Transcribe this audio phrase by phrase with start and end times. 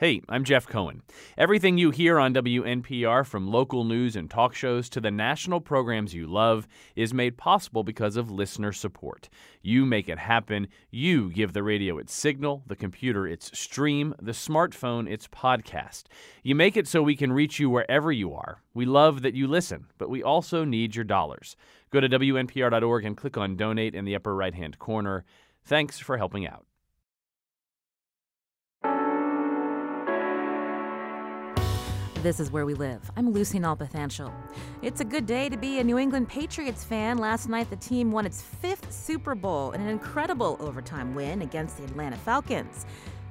[0.00, 1.02] Hey, I'm Jeff Cohen.
[1.36, 6.14] Everything you hear on WNPR, from local news and talk shows to the national programs
[6.14, 9.28] you love, is made possible because of listener support.
[9.60, 10.68] You make it happen.
[10.92, 16.04] You give the radio its signal, the computer its stream, the smartphone its podcast.
[16.44, 18.62] You make it so we can reach you wherever you are.
[18.74, 21.56] We love that you listen, but we also need your dollars.
[21.90, 25.24] Go to WNPR.org and click on Donate in the upper right hand corner.
[25.64, 26.67] Thanks for helping out.
[32.22, 33.12] This is Where We Live.
[33.16, 34.32] I'm Lucy Nalpathanchel.
[34.82, 37.16] It's a good day to be a New England Patriots fan.
[37.16, 41.76] Last night, the team won its fifth Super Bowl in an incredible overtime win against
[41.76, 42.86] the Atlanta Falcons.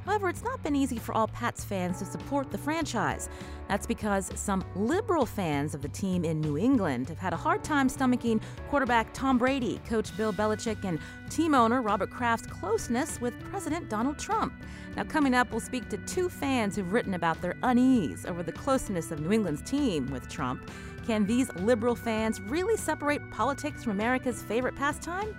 [0.07, 3.27] However, it's not been easy for all Pats fans to support the franchise.
[3.67, 7.61] That's because some liberal fans of the team in New England have had a hard
[7.61, 10.97] time stomaching quarterback Tom Brady, coach Bill Belichick, and
[11.29, 14.53] team owner Robert Kraft's closeness with President Donald Trump.
[14.95, 18.53] Now, coming up, we'll speak to two fans who've written about their unease over the
[18.53, 20.71] closeness of New England's team with Trump.
[21.05, 25.35] Can these liberal fans really separate politics from America's favorite pastime?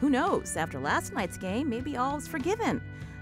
[0.00, 0.56] Who knows?
[0.56, 2.80] After last night's game, maybe all's forgiven.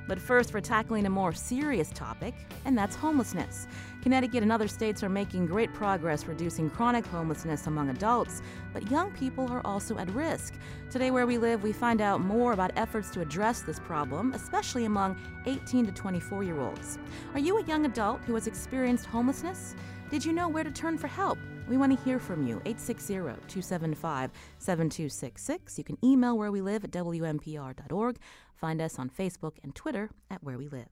[0.08, 2.34] But first, we're tackling a more serious topic,
[2.64, 3.66] and that's homelessness.
[4.02, 9.12] Connecticut and other states are making great progress reducing chronic homelessness among adults, but young
[9.12, 10.54] people are also at risk.
[10.90, 14.86] Today, where we live, we find out more about efforts to address this problem, especially
[14.86, 16.98] among 18 to 24 year olds.
[17.34, 19.74] Are you a young adult who has experienced homelessness?
[20.10, 21.38] Did you know where to turn for help?
[21.70, 22.56] We want to hear from you.
[22.66, 25.78] 860 275 7266.
[25.78, 28.18] You can email where we live at WNPR.org.
[28.56, 30.88] Find us on Facebook and Twitter at Where We Live.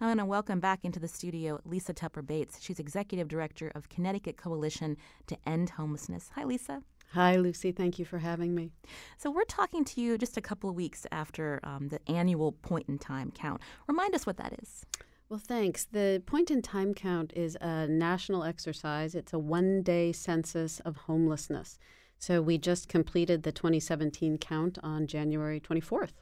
[0.00, 2.60] Now, I'm going to welcome back into the studio Lisa Tepper Bates.
[2.60, 4.96] She's Executive Director of Connecticut Coalition
[5.28, 6.30] to End Homelessness.
[6.34, 6.82] Hi, Lisa.
[7.12, 7.70] Hi, Lucy.
[7.70, 8.72] Thank you for having me.
[9.18, 12.88] So, we're talking to you just a couple of weeks after um, the annual point
[12.88, 13.60] in time count.
[13.86, 14.84] Remind us what that is.
[15.28, 15.84] Well, thanks.
[15.84, 20.96] The point in time count is a national exercise, it's a one day census of
[20.96, 21.78] homelessness.
[22.18, 26.12] So, we just completed the 2017 count on January 24th.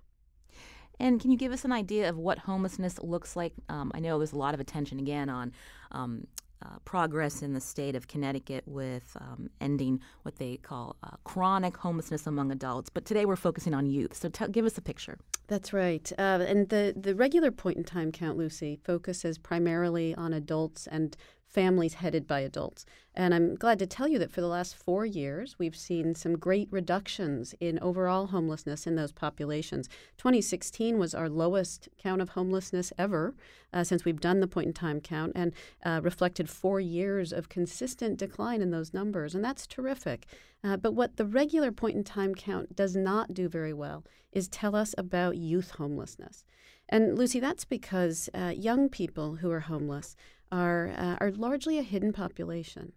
[0.99, 3.53] And can you give us an idea of what homelessness looks like?
[3.69, 5.53] Um, I know there's a lot of attention again on
[5.93, 6.27] um,
[6.65, 11.77] uh, progress in the state of Connecticut with um, ending what they call uh, chronic
[11.77, 12.91] homelessness among adults.
[12.91, 14.17] But today we're focusing on youth.
[14.17, 15.19] So t- give us a picture.
[15.49, 16.11] That's right.
[16.19, 21.17] Uh, and the, the regular point in time count, Lucy, focuses primarily on adults and
[21.47, 22.85] families headed by adults.
[23.15, 26.37] And I'm glad to tell you that for the last four years, we've seen some
[26.37, 29.89] great reductions in overall homelessness in those populations.
[30.19, 33.35] 2016 was our lowest count of homelessness ever
[33.73, 35.53] uh, since we've done the point in time count and
[35.85, 39.35] uh, reflected four years of consistent decline in those numbers.
[39.35, 40.27] And that's terrific.
[40.63, 44.49] Uh, but what the regular point in time count does not do very well is
[44.49, 46.45] tell us about youth homelessness.
[46.89, 50.15] And Lucy, that's because uh, young people who are homeless
[50.51, 52.93] are, uh, are largely a hidden population.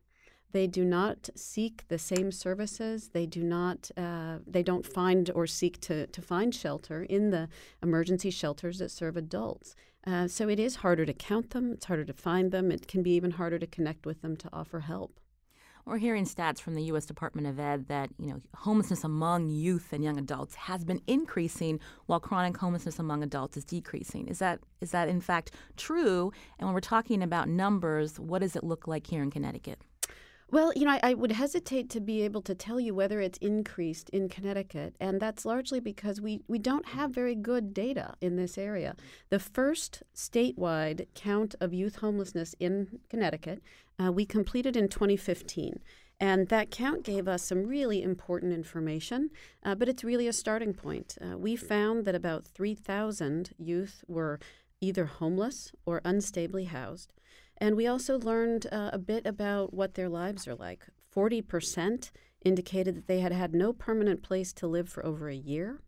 [0.52, 3.10] They do not seek the same services.
[3.10, 3.92] They do not.
[3.96, 7.50] Uh, they don't find or seek to, to find shelter in the
[7.84, 9.76] emergency shelters that serve adults.
[10.08, 11.74] Uh, so it is harder to count them.
[11.74, 12.72] It's harder to find them.
[12.72, 15.20] It can be even harder to connect with them to offer help.
[15.90, 17.08] We're hearing stats from the U.S.
[17.08, 21.80] Department of Ed that you know homelessness among youth and young adults has been increasing,
[22.06, 24.28] while chronic homelessness among adults is decreasing.
[24.28, 26.32] Is that is that in fact true?
[26.60, 29.82] And when we're talking about numbers, what does it look like here in Connecticut?
[30.52, 33.38] Well, you know, I, I, would hesitate to be able to tell you whether it's
[33.38, 38.36] increased in Connecticut, and that's largely because we, we don't have very good data in
[38.36, 38.96] this area.
[39.30, 43.62] The first statewide count of youth homelessness in Connecticut
[44.04, 45.80] uh, we completed in 2015.
[46.22, 49.30] And that count gave us some really important information,
[49.64, 51.18] uh, but it's really a starting point.
[51.22, 54.40] Uh, we found that about 3,000 youth were
[54.82, 57.14] either homeless or unstably housed.
[57.60, 60.88] And we also learned uh, a bit about what their lives are like.
[61.14, 62.12] 40%
[62.44, 65.82] indicated that they had had no permanent place to live for over a year.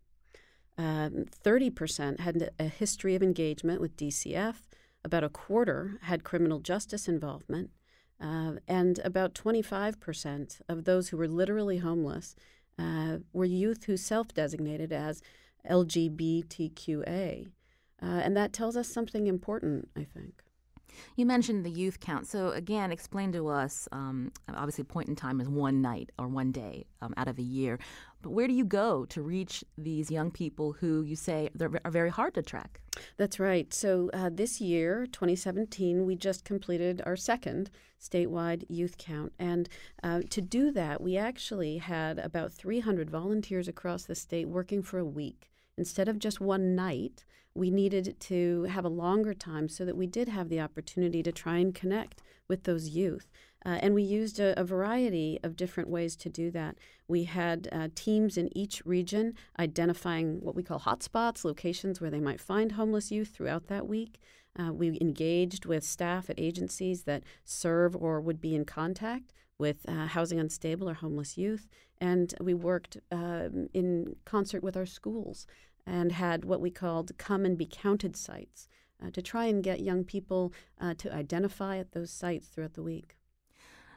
[0.77, 4.55] Um, 30% had a history of engagement with DCF.
[5.03, 7.71] About a quarter had criminal justice involvement.
[8.19, 12.35] Uh, and about 25% of those who were literally homeless
[12.77, 15.21] uh, were youth who self designated as
[15.69, 17.47] LGBTQA.
[18.01, 20.43] Uh, and that tells us something important, I think.
[21.15, 22.27] You mentioned the youth count.
[22.27, 26.51] So, again, explain to us um, obviously, point in time is one night or one
[26.51, 27.79] day um, out of a year.
[28.21, 32.09] But where do you go to reach these young people who you say are very
[32.09, 32.79] hard to track?
[33.17, 33.73] That's right.
[33.73, 39.33] So, uh, this year, 2017, we just completed our second statewide youth count.
[39.39, 39.69] And
[40.03, 44.99] uh, to do that, we actually had about 300 volunteers across the state working for
[44.99, 45.51] a week.
[45.77, 50.07] Instead of just one night, we needed to have a longer time so that we
[50.07, 53.29] did have the opportunity to try and connect with those youth.
[53.65, 56.75] Uh, and we used a, a, variety of different ways to do that.
[57.07, 62.19] We had uh, teams in each region identifying what we call hotspots, locations where they
[62.19, 64.19] might find homeless youth throughout that week.
[64.57, 69.87] Uh, we engaged with staff at agencies that serve or would be in contact with
[69.87, 71.69] uh, housing unstable or homeless youth.
[72.01, 75.45] And we worked um, in concert with our schools
[75.85, 78.67] and had what we called come and be counted sites
[79.03, 82.83] uh, to try and get young people uh, to identify at those sites throughout the
[82.83, 83.17] week.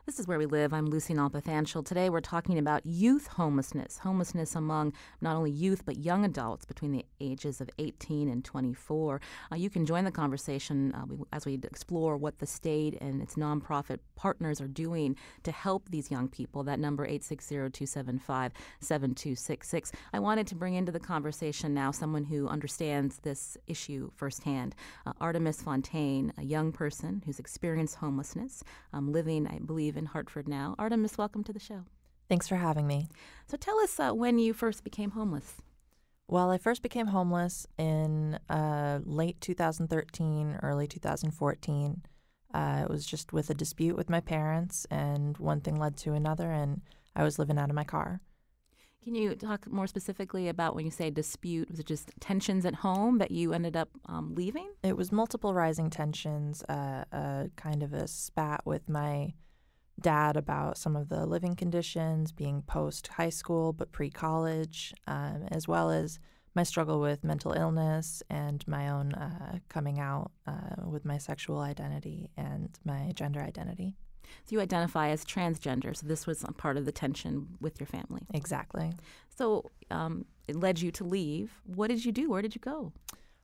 [0.07, 0.75] This is Where We Live.
[0.75, 1.87] I'm Lucy Nalpathanchel.
[1.87, 4.93] Today we're talking about youth homelessness, homelessness among
[5.23, 9.23] not only youth but young adults between the ages of 18 and 24.
[9.51, 13.37] Uh, you can join the conversation uh, as we explore what the state and its
[13.37, 16.63] nonprofit partners are doing to help these young people.
[16.63, 19.91] That number 860-275-7266.
[20.13, 24.75] I wanted to bring into the conversation now someone who understands this issue firsthand.
[25.07, 28.63] Uh, Artemis Fontaine, a young person who's experienced homelessness,
[28.93, 30.75] um, living, I believe, live in Hartford now.
[30.77, 31.85] Artemis, welcome to the show.
[32.29, 33.07] Thanks for having me.
[33.47, 35.55] So tell us uh, when you first became homeless.
[36.27, 42.03] Well, I first became homeless in uh, late 2013, early 2014.
[42.53, 46.13] Uh, it was just with a dispute with my parents, and one thing led to
[46.13, 46.81] another, and
[47.15, 48.21] I was living out of my car.
[49.05, 51.71] Can you talk more specifically about when you say dispute?
[51.71, 54.71] Was it just tensions at home that you ended up um, leaving?
[54.83, 57.05] It was multiple rising tensions, uh,
[57.55, 59.35] kind of a spat with my
[60.01, 65.47] dad about some of the living conditions, being post high school but pre college, um,
[65.51, 66.19] as well as
[66.55, 71.59] my struggle with mental illness and my own uh, coming out uh, with my sexual
[71.59, 73.95] identity and my gender identity.
[74.45, 75.97] So you identify as transgender.
[75.97, 78.23] So this was part of the tension with your family.
[78.33, 78.93] Exactly.
[79.37, 81.61] So um, it led you to leave.
[81.65, 82.31] What did you do?
[82.31, 82.93] Where did you go?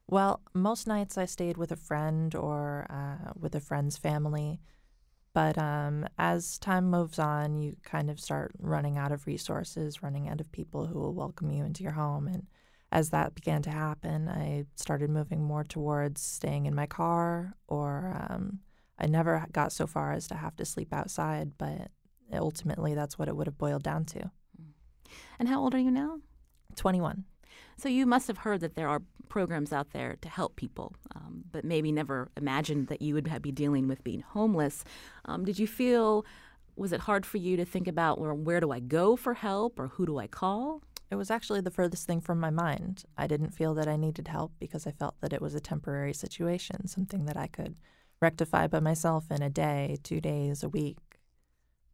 [0.09, 4.61] Well, most nights I stayed with a friend or uh, with a friend's family.
[5.33, 10.29] But um, as time moves on, you kind of start running out of resources, running
[10.29, 12.27] out of people who will welcome you into your home.
[12.27, 12.47] And
[12.91, 18.27] as that began to happen, I started moving more towards staying in my car, or
[18.29, 18.59] um,
[18.99, 21.91] I never got so far as to have to sleep outside, but
[22.33, 24.31] ultimately that's what it would have boiled down to.
[25.39, 26.19] And how old are you now?
[26.77, 27.25] 21.
[27.81, 29.01] So you must have heard that there are
[29.31, 33.53] programs out there to help people, um, but maybe never imagined that you would be
[33.53, 34.85] dealing with being homeless.
[35.25, 36.27] Um, did you feel
[36.77, 39.81] was it hard for you to think about well, where do I go for help
[39.81, 40.83] or who do I call?
[41.11, 43.05] It was actually the furthest thing from my mind.
[43.17, 46.13] I didn't feel that I needed help because I felt that it was a temporary
[46.13, 47.77] situation, something that I could
[48.21, 50.99] rectify by myself in a day, two days, a week.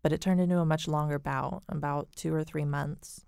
[0.02, 3.25] But it turned into a much longer bout, about two or three months.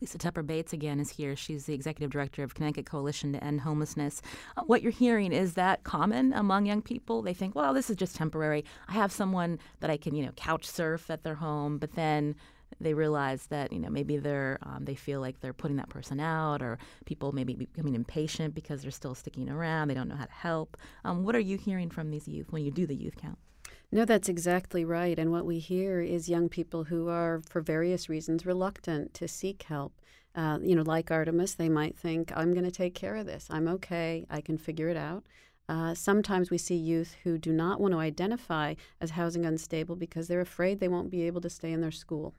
[0.00, 1.36] Lisa Tepper Bates again is here.
[1.36, 4.22] She's the executive director of Connecticut Coalition to End Homelessness.
[4.56, 7.22] Uh, what you're hearing is that common among young people.
[7.22, 8.64] They think, well, this is just temporary.
[8.88, 12.34] I have someone that I can, you know, couch surf at their home, but then
[12.80, 16.20] they realize that you know maybe they're um, they feel like they're putting that person
[16.20, 19.88] out, or people maybe becoming impatient because they're still sticking around.
[19.88, 20.76] They don't know how to help.
[21.04, 23.38] Um, what are you hearing from these youth when you do the youth count?
[23.94, 25.18] No, that's exactly right.
[25.18, 29.64] And what we hear is young people who are, for various reasons, reluctant to seek
[29.64, 29.92] help.
[30.34, 33.46] Uh, you know, like Artemis, they might think, I'm going to take care of this.
[33.50, 34.24] I'm okay.
[34.30, 35.24] I can figure it out.
[35.68, 40.26] Uh, sometimes we see youth who do not want to identify as housing unstable because
[40.26, 42.34] they're afraid they won't be able to stay in their school.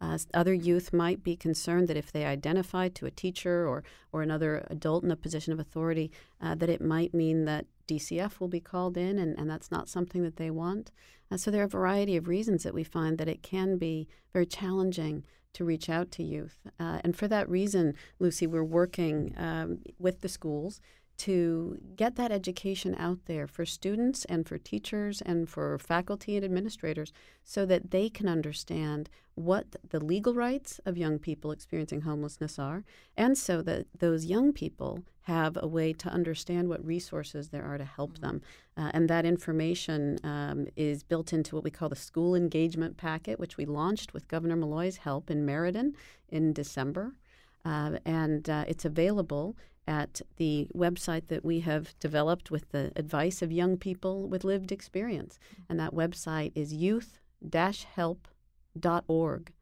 [0.00, 4.22] Uh, other youth might be concerned that if they identify to a teacher or, or
[4.22, 8.48] another adult in a position of authority, uh, that it might mean that DCF will
[8.48, 10.92] be called in, and, and that's not something that they want.
[11.30, 14.06] Uh, so there are a variety of reasons that we find that it can be
[14.32, 16.60] very challenging to reach out to youth.
[16.78, 20.80] Uh, and for that reason, Lucy, we're working um, with the schools
[21.20, 26.44] to get that education out there for students and for teachers and for faculty and
[26.44, 27.12] administrators
[27.44, 32.84] so that they can understand what the legal rights of young people experiencing homelessness are,
[33.18, 37.76] and so that those young people have a way to understand what resources there are
[37.76, 38.40] to help them.
[38.78, 43.38] Uh, and that information um, is built into what we call the School Engagement Packet,
[43.38, 45.94] which we launched with Governor Malloy's help in Meriden
[46.30, 47.12] in December.
[47.62, 49.54] Uh, and uh, it's available
[49.90, 54.70] at the website that we have developed with the advice of young people with lived
[54.70, 55.40] experience.
[55.68, 57.18] And that website is youth
[57.96, 59.52] help.org.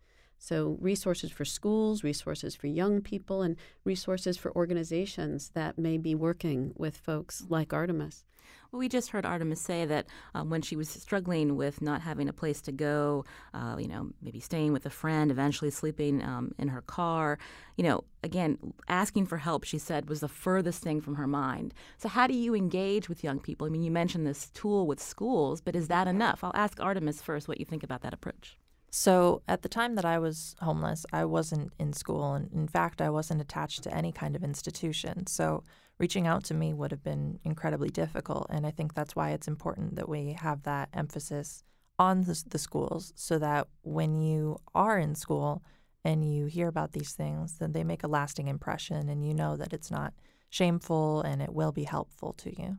[0.40, 6.14] So, resources for schools, resources for young people, and resources for organizations that may be
[6.14, 8.24] working with folks like Artemis.
[8.70, 12.28] Well, we just heard Artemis say that um, when she was struggling with not having
[12.28, 13.24] a place to go,
[13.54, 17.38] uh, you know, maybe staying with a friend, eventually sleeping um, in her car,
[17.76, 21.72] you know, again, asking for help, she said, was the furthest thing from her mind.
[21.96, 23.66] So, how do you engage with young people?
[23.66, 26.44] I mean, you mentioned this tool with schools, but is that enough?
[26.44, 28.58] I'll ask Artemis first what you think about that approach.
[28.90, 32.34] So, at the time that I was homeless, I wasn't in school.
[32.34, 35.26] And in fact, I wasn't attached to any kind of institution.
[35.26, 35.62] So,
[35.98, 38.46] reaching out to me would have been incredibly difficult.
[38.50, 41.64] And I think that's why it's important that we have that emphasis
[41.98, 45.62] on the, the schools so that when you are in school
[46.04, 49.56] and you hear about these things, then they make a lasting impression and you know
[49.56, 50.14] that it's not
[50.48, 52.78] shameful and it will be helpful to you.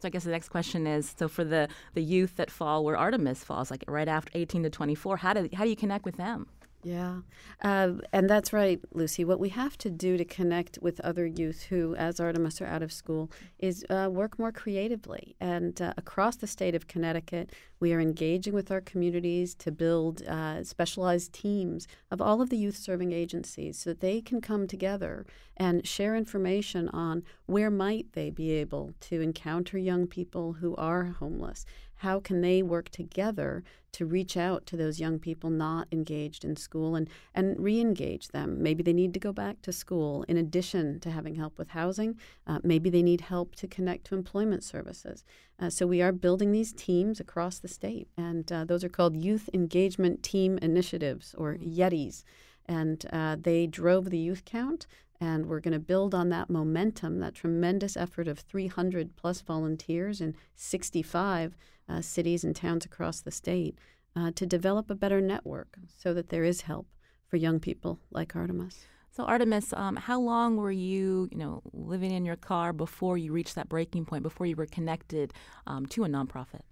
[0.00, 2.98] So I guess the next question is: so for the the youth that fall where
[2.98, 6.16] Artemis falls, like right after 18 to 24, how do how do you connect with
[6.16, 6.48] them?
[6.86, 7.22] Yeah,
[7.64, 9.24] uh, and that's right, Lucy.
[9.24, 12.80] What we have to do to connect with other youth who, as Artemis, are out
[12.84, 13.28] of school
[13.58, 15.34] is uh, work more creatively.
[15.40, 17.50] And uh, across the state of Connecticut,
[17.80, 22.56] we are engaging with our communities to build uh, specialized teams of all of the
[22.56, 25.26] youth serving agencies so that they can come together
[25.56, 31.16] and share information on where might they be able to encounter young people who are
[31.18, 31.66] homeless
[31.96, 36.56] how can they work together to reach out to those young people not engaged in
[36.56, 38.62] school and, and re-engage them?
[38.62, 40.24] Maybe they need to go back to school.
[40.28, 44.14] In addition to having help with housing uh, maybe they need help to connect to
[44.14, 45.24] employment services.
[45.58, 49.16] Uh, so we are building these teams across the state and uh, those are called
[49.16, 51.72] youth engagement team initiatives or mm-hmm.
[51.72, 52.24] yetis.
[52.66, 54.86] And uh, they drove the youth count
[55.20, 60.20] and we're going to build on that momentum, that tremendous effort of 300 plus volunteers
[60.20, 61.56] in 65
[61.88, 63.78] uh, cities and towns across the state
[64.14, 66.86] uh, to develop a better network so that there is help
[67.28, 68.86] for young people like Artemis.
[69.10, 73.32] So Artemis, um, how long were you, you know, living in your car before you
[73.32, 75.32] reached that breaking point, before you were connected
[75.66, 76.62] um, to a nonprofit?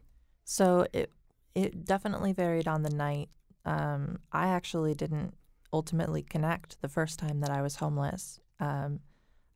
[0.44, 1.10] So it
[1.54, 3.30] it definitely varied on the night.
[3.64, 5.34] Um, I actually didn't
[5.72, 8.40] ultimately connect the first time that I was homeless.
[8.60, 9.00] Um,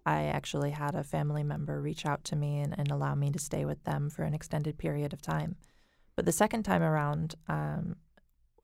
[0.09, 3.39] I actually had a family member reach out to me and, and, allow me to
[3.39, 5.57] stay with them for an extended period of time.
[6.17, 7.97] But the second time around, um,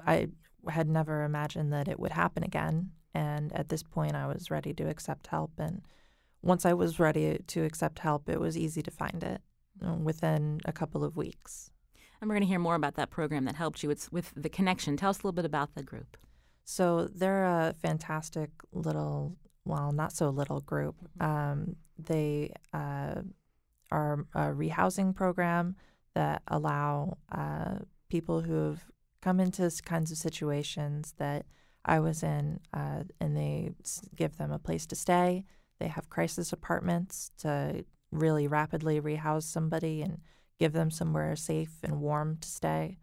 [0.07, 0.29] I
[0.69, 2.93] had never imagined that it would happen again.
[3.13, 5.53] And at this point, I was ready to accept help.
[5.59, 5.83] And
[6.41, 9.43] once I was ready to accept help, it was easy to find it
[10.03, 11.71] within a couple of weeks.
[12.21, 13.91] And we're going to hear more about that program that helped you.
[13.91, 14.97] It's with The Connection.
[14.97, 16.17] Tell us a little bit about the group.
[16.65, 20.97] So they're a fantastic little, well, not so little group.
[21.19, 21.31] Mm-hmm.
[21.31, 23.23] Um, they uh,
[23.91, 25.77] are a rehousing program
[26.15, 27.77] that allow uh,
[28.09, 28.85] people who have
[29.21, 31.47] come into kinds of situations that
[31.85, 33.73] I was in, uh, and they
[34.17, 35.45] give them a place to stay.
[35.81, 40.19] They have crisis apartments to really rapidly rehouse somebody and
[40.59, 42.99] give them somewhere safe and warm to stay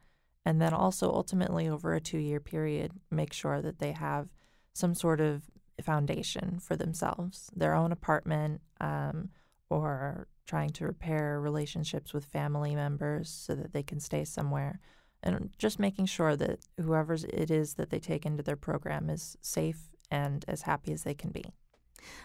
[0.46, 4.30] and then also ultimately over a two year period make sure that they have
[4.74, 5.44] some sort of
[5.82, 9.30] foundation for themselves their own apartment um,
[9.70, 14.80] or trying to repair relationships with family members so that they can stay somewhere
[15.24, 19.38] and just making sure that whoever it is that they take into their program is
[19.42, 21.44] safe and as happy as they can be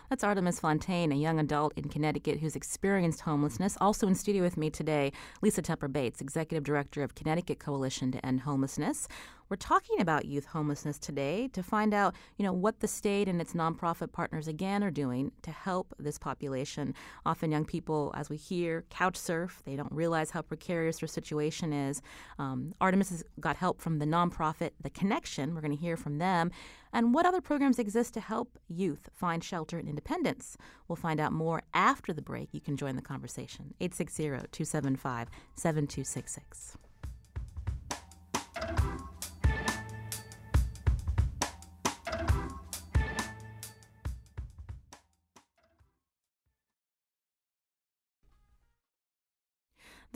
[0.09, 3.77] that's Artemis Fontaine, a young adult in Connecticut who's experienced homelessness.
[3.81, 8.25] Also in studio with me today, Lisa Tepper Bates, Executive Director of Connecticut Coalition to
[8.25, 9.09] End Homelessness.
[9.49, 13.41] We're talking about youth homelessness today to find out, you know, what the state and
[13.41, 16.95] its nonprofit partners again are doing to help this population.
[17.25, 19.63] Often young people, as we hear, couch surf.
[19.65, 22.03] They don't realize how precarious their situation is.
[22.41, 25.55] Um, Artemis has got help from the nonprofit The Connection.
[25.55, 26.51] We're going to hear from them.
[26.93, 30.57] And what other programs exist to help youth find shelter and independence?
[30.89, 32.49] We'll find out more after the break.
[32.51, 33.75] You can join the conversation.
[33.81, 36.79] 860 275 7266.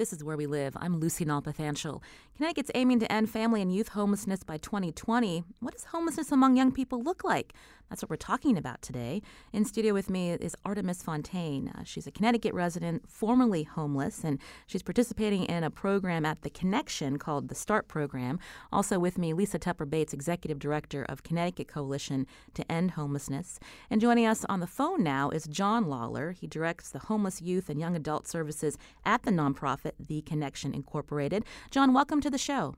[0.00, 0.78] This is Where We Live.
[0.80, 2.00] I'm Lucy Nalpathanchel.
[2.34, 5.44] Connecticut's aiming to end family and youth homelessness by 2020.
[5.60, 7.52] What does homelessness among young people look like?
[7.90, 9.20] That's what we're talking about today.
[9.52, 11.72] In studio with me is Artemis Fontaine.
[11.76, 16.50] Uh, she's a Connecticut resident, formerly homeless, and she's participating in a program at The
[16.50, 18.38] Connection called the START Program.
[18.72, 23.58] Also with me, Lisa Tepper Bates, Executive Director of Connecticut Coalition to End Homelessness.
[23.90, 26.30] And joining us on the phone now is John Lawler.
[26.30, 31.44] He directs the homeless youth and young adult services at the nonprofit The Connection Incorporated.
[31.70, 32.76] John, welcome to the show.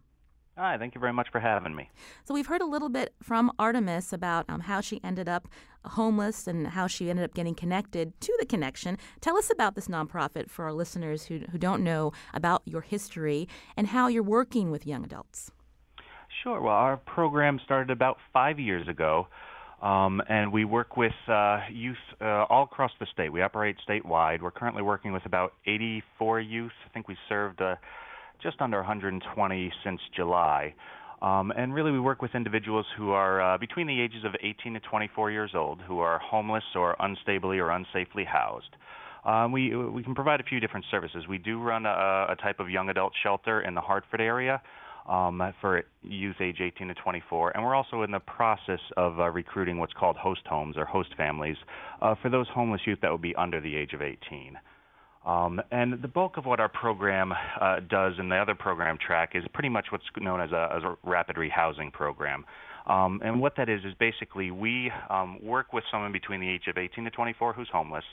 [0.58, 1.88] Hi, thank you very much for having me.
[2.24, 5.48] So, we've heard a little bit from Artemis about um, how she ended up
[5.86, 8.98] homeless and how she ended up getting connected to the connection.
[9.22, 13.48] Tell us about this nonprofit for our listeners who, who don't know about your history
[13.78, 15.50] and how you're working with young adults.
[16.42, 16.60] Sure.
[16.60, 19.28] Well, our program started about five years ago.
[19.82, 23.32] Um, and we work with uh, youth uh, all across the state.
[23.32, 24.40] We operate statewide.
[24.40, 26.72] We're currently working with about 84 youth.
[26.88, 27.74] I think we served uh,
[28.40, 30.74] just under 120 since July.
[31.20, 34.74] Um, and really, we work with individuals who are uh, between the ages of 18
[34.74, 38.76] to 24 years old, who are homeless or unstably or unsafely housed.
[39.24, 41.24] Um, we we can provide a few different services.
[41.28, 44.60] We do run a, a type of young adult shelter in the Hartford area
[45.08, 47.50] um, for youth age 18 to 24.
[47.50, 51.10] And we're also in the process of uh, recruiting what's called host homes or host
[51.16, 51.56] families
[52.00, 54.58] uh, for those homeless youth that would be under the age of 18.
[55.24, 59.32] Um, and the bulk of what our program uh, does in the other program track
[59.34, 62.44] is pretty much what's known as a, as a rapid rehousing program.
[62.86, 66.66] Um, and what that is is basically we um, work with someone between the age
[66.66, 68.04] of 18 to 24 who's homeless.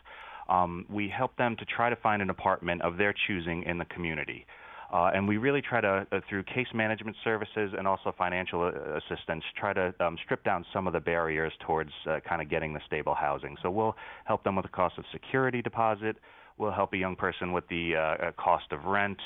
[0.48, 3.86] Um, we help them to try to find an apartment of their choosing in the
[3.86, 4.46] community.
[4.91, 8.98] Uh, and we really try to, uh, through case management services and also financial uh,
[8.98, 12.74] assistance, try to um, strip down some of the barriers towards uh, kind of getting
[12.74, 13.55] the stable housing.
[13.62, 16.17] So we'll help them with the cost of security deposit.
[16.58, 19.19] We'll help a young person with the uh, uh, cost of rent.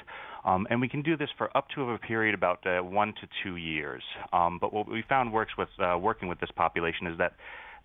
[0.46, 3.56] Um, and we can do this for up to a period about one to two
[3.56, 4.04] years.
[4.34, 7.34] Um, but what we found works with working with this population is that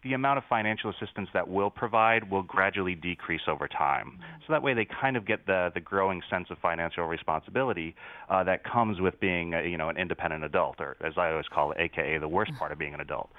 [0.02, 4.12] the amount of financial assistance that we'll provide will gradually decrease over time.
[4.12, 4.40] Mm-hmm.
[4.46, 7.94] So that way they kind of get the, the growing sense of financial responsibility
[8.28, 11.46] uh, that comes with being, a, you know, an independent adult, or as I always
[11.52, 13.30] call it, AKA the worst part of being an adult.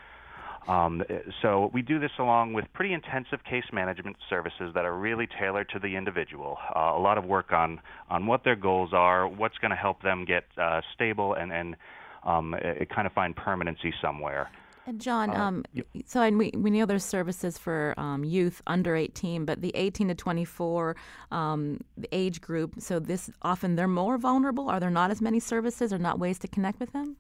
[0.67, 1.03] Um,
[1.41, 5.69] so we do this along with pretty intensive case management services that are really tailored
[5.69, 6.57] to the individual.
[6.75, 10.03] Uh, a lot of work on on what their goals are, what's going to help
[10.03, 11.75] them get uh, stable and and
[12.23, 14.49] um, it, kind of find permanency somewhere.
[14.89, 15.86] And John, uh, um, yep.
[16.08, 20.08] so and we, we know there's services for um, youth under 18, but the 18
[20.08, 20.96] to 24
[21.31, 21.79] um,
[22.12, 24.67] age group, so this often they're more vulnerable.
[24.67, 27.17] Are there not as many services or not ways to connect with them?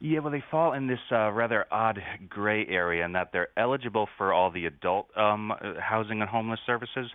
[0.00, 4.06] Yeah, well, they fall in this uh, rather odd gray area in that they're eligible
[4.18, 7.10] for all the adult um, housing and homeless services.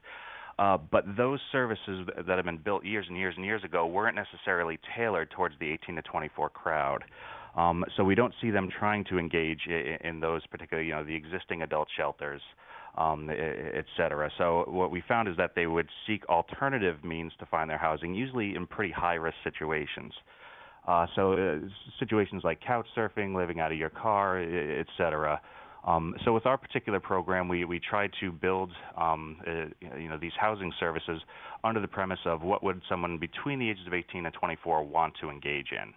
[0.58, 4.16] Uh, but those services that have been built years and years and years ago weren't
[4.16, 7.04] necessarily tailored towards the 18 to 24 crowd.
[7.58, 11.04] Um, so we don't see them trying to engage in, in those particular, you know,
[11.04, 12.42] the existing adult shelters,
[12.98, 14.30] um, et cetera.
[14.38, 18.14] So what we found is that they would seek alternative means to find their housing,
[18.14, 20.14] usually in pretty high-risk situations.
[20.88, 21.58] Uh, so uh,
[22.00, 25.42] situations like couch surfing, living out of your car, et cetera.
[25.86, 30.18] Um, so with our particular program, we, we try to build um, uh, you know
[30.18, 31.22] these housing services
[31.64, 35.14] under the premise of what would someone between the ages of 18 and 24 want
[35.22, 35.94] to engage in.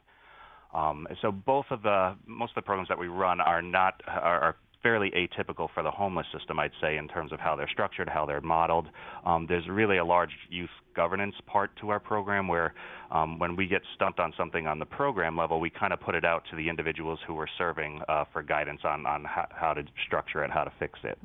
[0.74, 4.40] Um, so both of the most of the programs that we run are not are,
[4.40, 8.08] are fairly atypical for the homeless system, I'd say, in terms of how they're structured,
[8.08, 8.86] how they're modeled.
[9.24, 12.74] Um, there's really a large youth governance part to our program where
[13.10, 16.14] um, when we get stumped on something on the program level, we kind of put
[16.14, 19.74] it out to the individuals who we're serving uh, for guidance on, on how, how,
[19.74, 21.18] to structure it, how to fix it.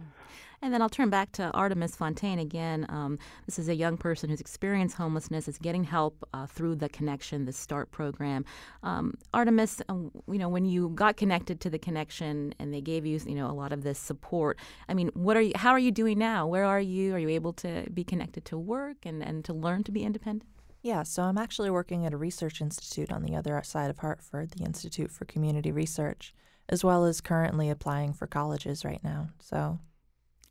[0.65, 2.87] And then I'll turn back to Artemis Fontaine again.
[2.89, 6.89] Um, this is a young person who's experienced homelessness, is getting help uh, through the
[6.89, 8.43] Connection, the START program.
[8.81, 13.05] Um, Artemis, uh, you know, when you got connected to the Connection and they gave
[13.05, 14.57] you, you know, a lot of this support.
[14.89, 15.51] I mean, what are you?
[15.55, 16.47] How are you doing now?
[16.47, 17.13] Where are you?
[17.13, 20.49] Are you able to be connected to work and, and to learn to be independent?
[20.81, 24.49] Yeah, so I'm actually working at a research institute on the other side of Hartford,
[24.49, 26.33] the Institute for Community Research,
[26.67, 29.27] as well as currently applying for colleges right now.
[29.39, 29.77] So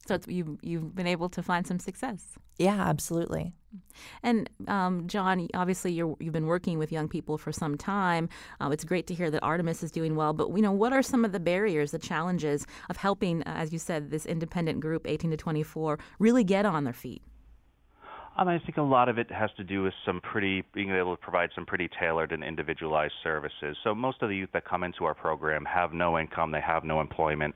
[0.06, 2.38] so you've you've been able to find some success.
[2.58, 3.52] Yeah, absolutely.
[4.22, 8.28] And um, John, obviously you have been working with young people for some time.
[8.60, 10.32] Uh, it's great to hear that Artemis is doing well.
[10.32, 13.72] But you know, what are some of the barriers, the challenges of helping, uh, as
[13.72, 17.22] you said, this independent group, 18 to 24, really get on their feet?
[18.36, 21.16] Um, I think a lot of it has to do with some pretty being able
[21.16, 23.76] to provide some pretty tailored and individualized services.
[23.84, 26.82] So most of the youth that come into our program have no income, they have
[26.82, 27.54] no employment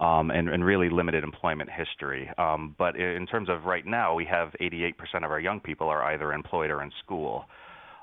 [0.00, 2.30] um, and, and, really limited employment history.
[2.38, 6.02] Um, but in terms of right now, we have 88% of our young people are
[6.04, 7.44] either employed or in school.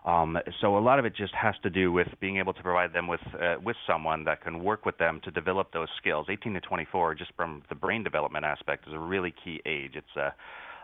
[0.06, 2.94] Um, so a lot of it just has to do with being able to provide
[2.94, 6.28] them with uh, with someone that can work with them to develop those skills.
[6.30, 9.94] 18 to 24, just from the brain development aspect, is a really key age.
[9.96, 10.34] It's a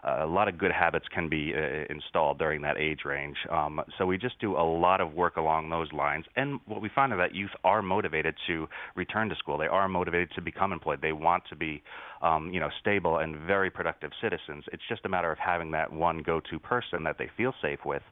[0.03, 3.37] a lot of good habits can be uh, installed during that age range.
[3.49, 6.25] Um, so we just do a lot of work along those lines.
[6.35, 9.57] And what we find is that youth are motivated to return to school.
[9.57, 10.99] They are motivated to become employed.
[11.01, 11.81] They want to be,
[12.21, 14.65] um, you know, stable and very productive citizens.
[14.73, 18.03] It's just a matter of having that one go-to person that they feel safe with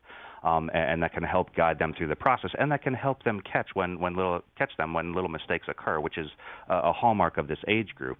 [0.43, 3.41] um, and, that can help guide them through the process, and that can help them
[3.41, 6.27] catch when when little catch them when little mistakes occur, which is
[6.69, 8.17] a, a hallmark of this age group.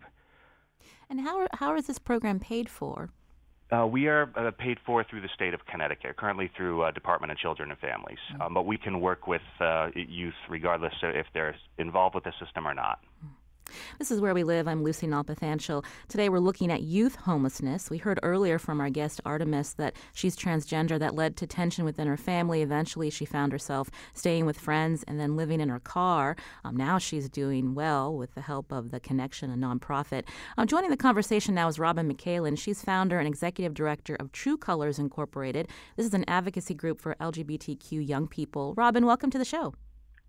[1.10, 3.10] And how how is this program paid for?
[3.72, 7.32] Uh, we are uh, paid for through the state of Connecticut, currently through uh, Department
[7.32, 8.18] of Children and Families.
[8.34, 8.42] Mm-hmm.
[8.42, 12.68] Um, but we can work with uh, youth regardless if they're involved with the system
[12.68, 13.00] or not.
[14.00, 14.68] This is Where We Live.
[14.68, 15.84] I'm Lucy Nalpathanchel.
[16.08, 17.90] Today we're looking at youth homelessness.
[17.90, 20.98] We heard earlier from our guest Artemis that she's transgender.
[20.98, 22.62] That led to tension within her family.
[22.62, 26.36] Eventually, she found herself staying with friends and then living in her car.
[26.64, 30.24] Um, now she's doing well with the help of the Connection, a nonprofit.
[30.58, 32.58] Um, joining the conversation now is Robin McHaelen.
[32.58, 35.68] She's founder and executive director of True Colors Incorporated.
[35.96, 38.74] This is an advocacy group for LGBTQ young people.
[38.76, 39.74] Robin, welcome to the show.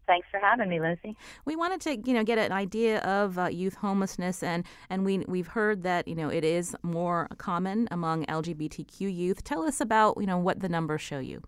[0.06, 1.16] Thanks for having me, Lucy.
[1.44, 5.18] We wanted to, you know, get an idea of uh, youth homelessness, and and we
[5.28, 9.44] we've heard that you know it is more common among LGBTQ youth.
[9.44, 11.42] Tell us about you know what the numbers show you.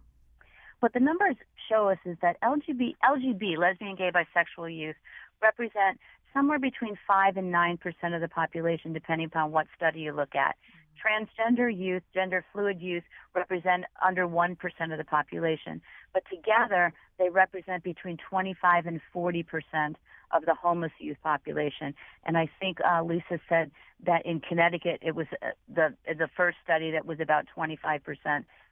[0.81, 1.37] What the numbers
[1.69, 4.97] show us is that LGB, LGB, lesbian, gay, bisexual youth,
[5.43, 5.99] represent
[6.33, 10.35] somewhere between five and nine percent of the population, depending upon what study you look
[10.35, 10.57] at.
[10.95, 13.05] Transgender youth, gender fluid youth
[13.35, 14.57] represent under 1%
[14.93, 15.81] of the population,
[16.13, 19.45] but together they represent between 25 and 40%
[20.33, 21.95] of the homeless youth population.
[22.25, 23.71] And I think uh, Lisa said
[24.05, 28.01] that in Connecticut it was uh, the the first study that was about 25%,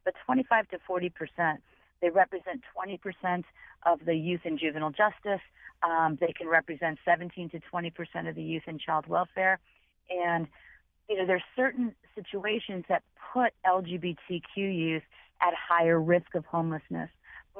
[0.04, 1.58] but 25 to 40%.
[2.00, 3.44] They represent 20%
[3.86, 5.40] of the youth in juvenile justice.
[5.84, 9.60] Um, they can represent 17 to 20% of the youth in child welfare,
[10.10, 10.48] and
[11.08, 15.02] you know, there's certain situations that put LGBTQ youth
[15.40, 17.10] at higher risk of homelessness.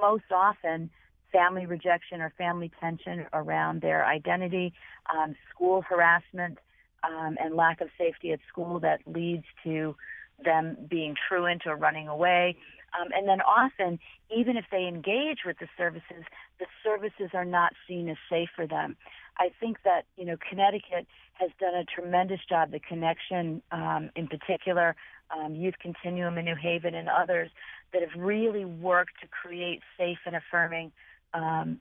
[0.00, 0.90] Most often,
[1.32, 4.72] family rejection or family tension around their identity,
[5.12, 6.58] um, school harassment,
[7.02, 9.96] um, and lack of safety at school that leads to
[10.44, 12.56] them being truant or running away.
[12.98, 13.98] Um, and then often,
[14.34, 16.24] even if they engage with the services,
[16.58, 18.96] the services are not seen as safe for them.
[19.38, 22.70] I think that you know Connecticut has done a tremendous job.
[22.70, 24.94] The connection, um, in particular,
[25.36, 27.50] um, Youth Continuum in New Haven, and others
[27.92, 30.92] that have really worked to create safe and affirming
[31.34, 31.80] um,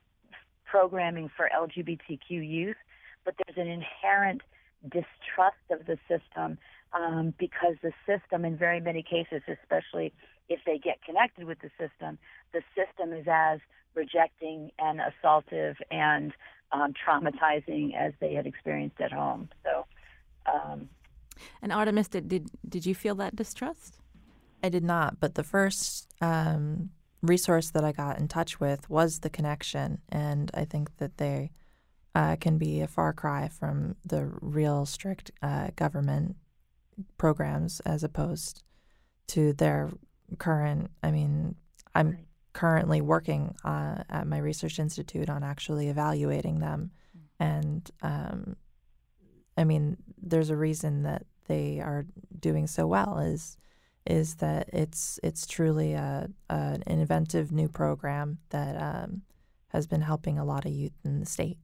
[0.66, 2.78] programming for LGBTQ youth.
[3.24, 4.42] But there's an inherent
[4.84, 6.58] distrust of the system
[6.94, 10.14] um, because the system, in very many cases, especially
[10.50, 12.18] if they get connected with the system,
[12.54, 13.60] the system is as
[13.94, 16.34] rejecting and assaultive and
[16.74, 19.50] um, traumatizing as they had experienced at home.
[19.64, 19.86] So,
[20.52, 20.90] um,
[21.62, 23.98] and Artemis, did, did did you feel that distrust?
[24.64, 29.20] I did not, but the first um, resource that I got in touch with was
[29.20, 31.52] the connection, and I think that they
[32.14, 36.36] uh, can be a far cry from the real strict uh, government
[37.18, 38.64] programs as opposed
[39.28, 39.90] to their
[40.38, 40.92] current.
[41.02, 41.56] I mean,
[41.96, 42.18] I'm
[42.54, 46.92] currently working uh, at my research institute on actually evaluating them.
[47.40, 48.56] And um,
[49.58, 52.06] I mean, there's a reason that they are
[52.40, 53.58] doing so well is
[54.06, 59.22] is that it's it's truly a, a an inventive new program that um,
[59.68, 61.58] has been helping a lot of youth in the state.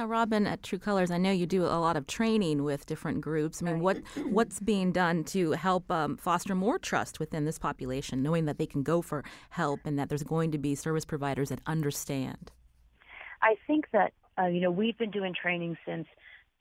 [0.00, 3.20] Now, Robin, at True Colors, I know you do a lot of training with different
[3.20, 3.60] groups.
[3.60, 3.98] I mean, what
[4.30, 8.64] what's being done to help um, foster more trust within this population, knowing that they
[8.64, 12.50] can go for help and that there's going to be service providers that understand?
[13.42, 16.06] I think that uh, you know we've been doing training since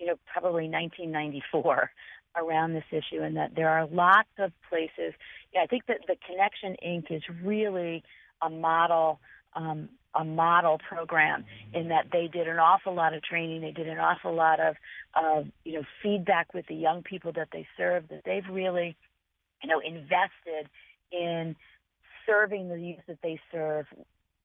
[0.01, 1.91] you know probably 1994
[2.35, 5.13] around this issue, and that there are lots of places.
[5.53, 7.09] Yeah, I think that the Connection Inc.
[7.09, 8.03] is really
[8.41, 9.21] a model
[9.53, 13.61] um, a model program in that they did an awful lot of training.
[13.61, 14.75] They did an awful lot of,
[15.15, 18.07] of you know, feedback with the young people that they serve.
[18.09, 18.95] That they've really,
[19.63, 20.69] you know, invested
[21.11, 21.55] in
[22.25, 23.85] serving the youth that they serve,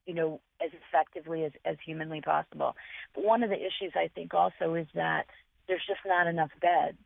[0.07, 2.77] you know, as effectively as, as humanly possible.
[3.14, 5.24] But one of the issues I think also is that
[5.66, 6.98] there's just not enough beds.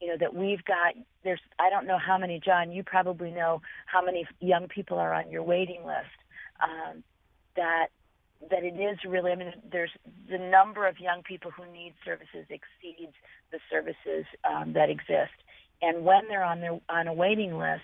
[0.00, 0.94] You know, that we've got,
[1.24, 5.12] there's, I don't know how many, John, you probably know how many young people are
[5.12, 6.08] on your waiting list.
[6.62, 7.04] Um,
[7.56, 7.88] that
[8.48, 9.90] that it is really, I mean, there's
[10.30, 13.12] the number of young people who need services exceeds
[13.52, 15.34] the services um, that exist.
[15.82, 17.82] And when they're on their on a waiting list,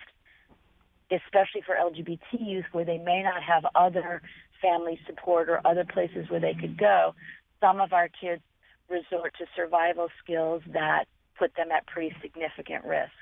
[1.11, 4.23] especially for LGBT youth, where they may not have other
[4.61, 7.15] family support or other places where they could go,
[7.61, 8.43] some of our kids
[8.89, 11.05] resort to survival skills that
[11.39, 13.13] put them at pretty significant risk.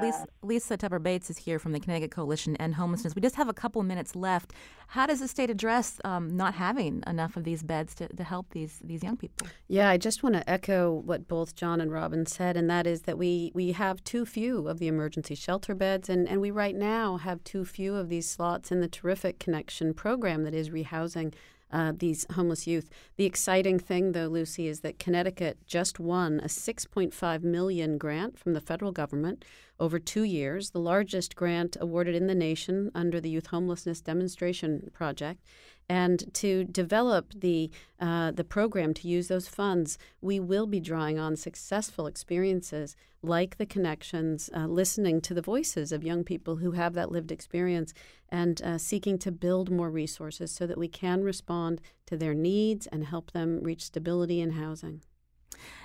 [0.00, 3.14] Lisa, Lisa Tepper Bates is here from the Connecticut Coalition End Homelessness.
[3.14, 4.52] We just have a couple minutes left.
[4.88, 8.50] How does the state address um, not having enough of these beds to, to help
[8.50, 9.46] these these young people?
[9.68, 13.02] Yeah, I just want to echo what both John and Robin said, and that is
[13.02, 16.76] that we, we have too few of the emergency shelter beds, and, and we right
[16.76, 21.32] now have too few of these slots in the terrific connection program that is rehousing
[21.72, 22.90] uh, these homeless youth.
[23.16, 28.52] The exciting thing, though, Lucy, is that Connecticut just won a 6.5 million grant from
[28.52, 29.44] the federal government
[29.82, 34.90] over two years, the largest grant awarded in the nation under the Youth Homelessness Demonstration
[34.92, 35.42] Project.
[35.88, 41.18] And to develop the uh, the program to use those funds, we will be drawing
[41.18, 46.72] on successful experiences like the connections, uh, listening to the voices of young people who
[46.72, 47.94] have that lived experience,
[48.28, 52.86] and uh, seeking to build more resources so that we can respond to their needs
[52.88, 55.02] and help them reach stability in housing.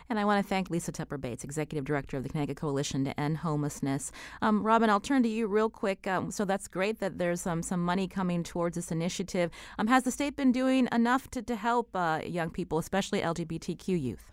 [0.10, 3.20] And I want to thank Lisa Tepper Bates, Executive Director of the Connecticut Coalition to
[3.20, 4.12] End Homelessness.
[4.42, 6.08] Um, Robin, I'll turn to you real quick.
[6.08, 9.52] Um, so that's great that there's um, some money coming towards this initiative.
[9.78, 14.02] Um, has the state been doing enough to, to help uh, young people, especially LGBTQ
[14.02, 14.32] youth?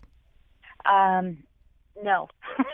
[0.85, 1.43] Um,
[2.01, 2.27] no.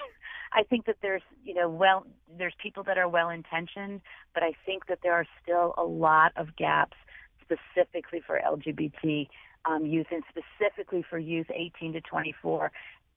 [0.54, 2.06] I think that there's, you know, well,
[2.38, 4.02] there's people that are well intentioned,
[4.34, 6.98] but I think that there are still a lot of gaps
[7.42, 9.28] specifically for LGBT
[9.66, 12.72] um, youth and specifically for youth 18 to 24,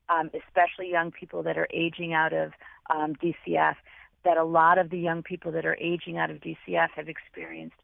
[0.08, 2.52] um, especially young people that are aging out of
[2.90, 3.74] um, DCF,
[4.24, 7.76] that a lot of the young people that are aging out of DCF have experienced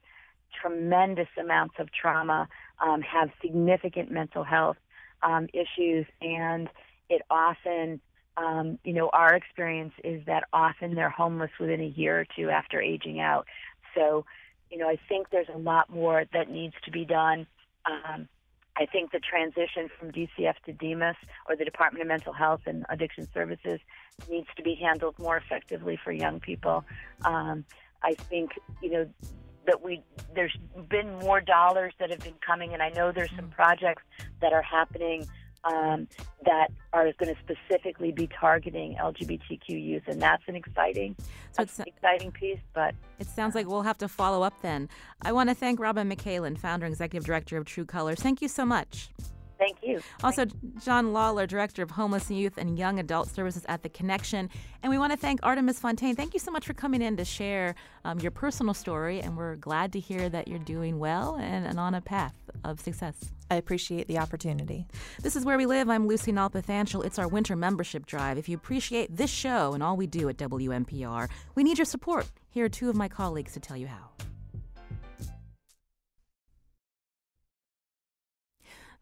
[0.60, 2.48] tremendous amounts of trauma,
[2.80, 4.76] um, have significant mental health
[5.22, 6.68] um, issues, and
[7.08, 8.00] it often,
[8.36, 12.50] um, you know, our experience is that often they're homeless within a year or two
[12.50, 13.46] after aging out.
[13.94, 14.24] So,
[14.70, 17.46] you know, I think there's a lot more that needs to be done.
[17.86, 18.28] Um,
[18.76, 21.16] I think the transition from DCF to DMHAS
[21.48, 23.80] or the Department of Mental Health and Addiction Services
[24.28, 26.84] needs to be handled more effectively for young people.
[27.24, 27.64] Um,
[28.02, 28.52] I think
[28.82, 29.08] you know
[29.66, 30.02] that we
[30.34, 30.56] there's
[30.88, 34.02] been more dollars that have been coming, and I know there's some projects
[34.40, 35.26] that are happening
[35.64, 36.08] um,
[36.44, 41.14] that are going to specifically be targeting LGBTQ youth, and that's an exciting,
[41.52, 42.58] so it's an exciting piece.
[42.72, 44.88] But it sounds like we'll have to follow up then.
[45.22, 48.20] I want to thank Robin McHaelen, founder and executive director of True Colors.
[48.20, 49.10] Thank you so much.
[49.60, 50.00] Thank you.
[50.24, 50.46] Also,
[50.82, 54.48] John Lawler, Director of Homeless Youth and Young Adult Services at The Connection.
[54.82, 56.16] And we want to thank Artemis Fontaine.
[56.16, 57.74] Thank you so much for coming in to share
[58.06, 59.20] um, your personal story.
[59.20, 62.32] And we're glad to hear that you're doing well and, and on a path
[62.64, 63.32] of success.
[63.50, 64.86] I appreciate the opportunity.
[65.22, 65.90] This is Where We Live.
[65.90, 67.04] I'm Lucy Nalpathanchel.
[67.04, 68.38] It's our winter membership drive.
[68.38, 72.26] If you appreciate this show and all we do at WNPR, we need your support.
[72.48, 74.08] Here are two of my colleagues to tell you how.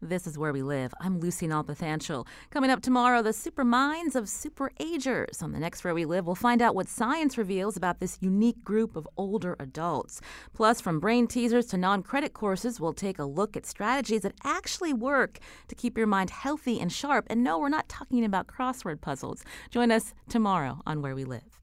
[0.01, 0.93] This is Where We Live.
[1.01, 2.25] I'm Lucy Nalpathanchel.
[2.51, 5.43] Coming up tomorrow, the super minds of super agers.
[5.43, 8.63] On the next Where We Live, we'll find out what science reveals about this unique
[8.63, 10.21] group of older adults.
[10.53, 14.35] Plus, from brain teasers to non credit courses, we'll take a look at strategies that
[14.45, 17.27] actually work to keep your mind healthy and sharp.
[17.29, 19.43] And no, we're not talking about crossword puzzles.
[19.69, 21.58] Join us tomorrow on Where We Live.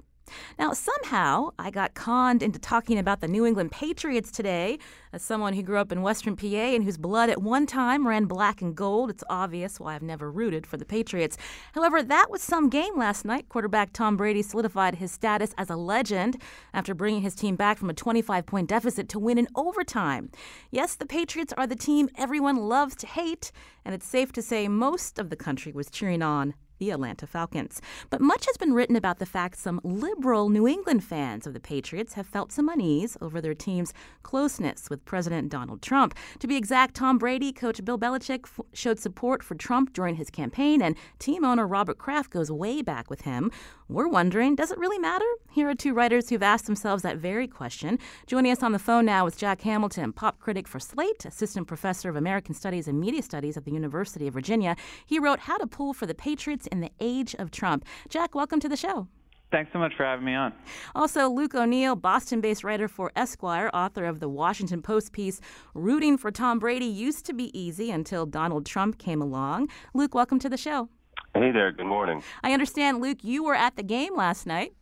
[0.59, 4.79] Now, somehow, I got conned into talking about the New England Patriots today.
[5.13, 8.27] As someone who grew up in Western PA and whose blood at one time ran
[8.27, 11.37] black and gold, it's obvious why I've never rooted for the Patriots.
[11.73, 13.49] However, that was some game last night.
[13.49, 16.41] Quarterback Tom Brady solidified his status as a legend
[16.75, 20.31] after bringing his team back from a 25 point deficit to win in overtime.
[20.71, 23.53] Yes, the Patriots are the team everyone loves to hate,
[23.85, 27.81] and it's safe to say most of the country was cheering on the Atlanta Falcons.
[28.11, 31.61] But much has been written about the fact some liberal New England fans of the
[31.61, 36.15] Patriots have felt some unease over their team's closeness with President Donald Trump.
[36.41, 40.31] To be exact, Tom Brady, coach Bill Belichick f- showed support for Trump during his
[40.31, 43.51] campaign, and team owner Robert Kraft goes way back with him.
[43.89, 45.25] We're wondering, does it really matter?
[45.53, 48.01] Here are two writers who've asked themselves that very question.
[48.27, 52.09] Joining us on the phone now is Jack Hamilton, pop critic for Slate, assistant professor
[52.09, 54.77] of American Studies and Media Studies at the University of Virginia.
[55.07, 57.85] He wrote How to Pull for the Patriots in the Age of Trump.
[58.09, 59.09] Jack, welcome to the show.
[59.53, 60.53] Thanks so much for having me on.
[60.95, 65.41] Also, Luke O'Neill, Boston based writer for Esquire, author of the Washington Post piece,
[65.73, 69.69] Rooting for Tom Brady Used to Be Easy Until Donald Trump Came Along.
[69.95, 70.89] Luke, welcome to the show.
[71.33, 71.71] Hey there.
[71.71, 72.23] Good morning.
[72.43, 74.73] I understand, Luke, you were at the game last night.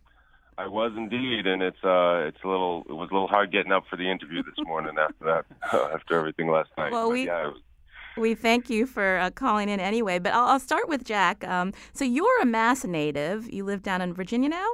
[0.57, 3.73] I was indeed, and it's uh, it's a little, it was a little hard getting
[3.73, 5.45] up for the interview this morning after that,
[5.93, 6.91] after everything last night.
[6.93, 7.61] Well, But we yeah, it was,
[8.17, 10.19] we thank you for uh, calling in anyway.
[10.19, 11.43] But I'll, I'll start with Jack.
[11.47, 13.51] Um, so you're a Mass native.
[13.53, 14.67] You live down in Virginia now,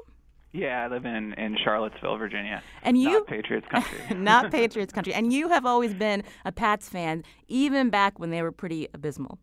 [0.54, 2.62] Yeah, I live in, in Charlottesville, Virginia.
[2.84, 4.00] and you Not Patriots country.
[4.18, 8.42] not Patriots country, and you have always been a Pats fan, even back when they
[8.42, 9.40] were pretty abysmal.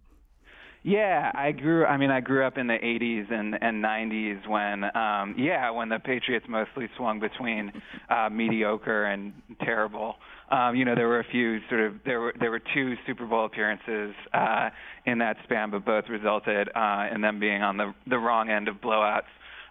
[0.85, 1.85] Yeah, I grew.
[1.85, 5.89] I mean, I grew up in the '80s and and '90s when, um, yeah, when
[5.89, 7.73] the Patriots mostly swung between
[8.09, 10.17] uh, mediocre and terrible.
[10.51, 13.27] Um, you know, there were a few sort of there were there were two Super
[13.27, 14.71] Bowl appearances uh,
[15.05, 18.69] in that span, but both resulted uh, in them being on the the wrong end
[18.69, 19.23] of blowouts.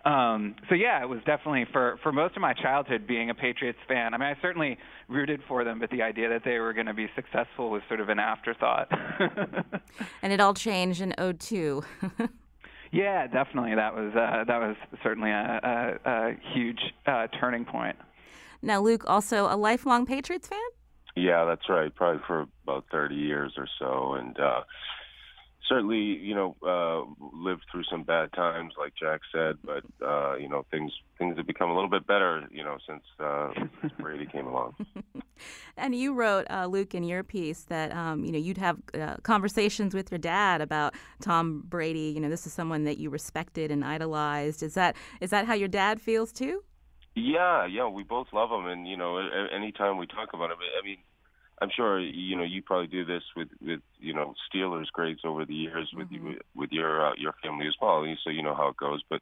[0.07, 3.79] Um, so yeah, it was definitely for for most of my childhood being a Patriots
[3.89, 4.13] fan.
[4.13, 4.77] I mean, I certainly
[5.09, 7.99] rooted for them, but the idea that they were going to be successful was sort
[7.99, 8.87] of an afterthought.
[10.21, 11.83] and it all changed in 02.
[12.93, 13.75] yeah, definitely.
[13.75, 17.97] That was uh, that was certainly a, a, a huge uh, turning point.
[18.61, 20.59] Now, Luke, also a lifelong Patriots fan.
[21.17, 21.93] Yeah, that's right.
[21.93, 24.39] Probably for about 30 years or so, and.
[24.39, 24.61] uh
[25.67, 30.49] certainly, you know, uh, lived through some bad times, like Jack said, but uh, you
[30.49, 33.49] know, things things have become a little bit better, you know, since, uh,
[33.81, 34.75] since Brady came along.
[35.77, 39.17] and you wrote, uh, Luke, in your piece that um, you know you'd have uh,
[39.23, 42.11] conversations with your dad about Tom Brady.
[42.15, 44.63] You know, this is someone that you respected and idolized.
[44.63, 46.63] Is that is that how your dad feels too?
[47.15, 50.85] Yeah, yeah, we both love him, and you know, anytime we talk about him, I
[50.85, 50.97] mean
[51.61, 55.45] I'm sure you know you probably do this with with you know Steelers greats over
[55.45, 56.27] the years with mm-hmm.
[56.27, 59.01] you with your uh, your family as well, so you know how it goes.
[59.09, 59.21] But